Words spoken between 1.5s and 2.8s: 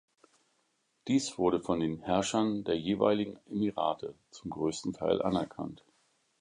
von den Herrschern der